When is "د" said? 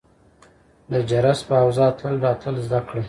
0.91-0.93